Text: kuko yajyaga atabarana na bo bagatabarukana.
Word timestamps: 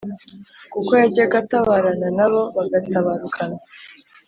kuko 0.71 0.91
yajyaga 1.01 1.35
atabarana 1.43 2.07
na 2.17 2.27
bo 2.31 2.41
bagatabarukana. 2.55 3.57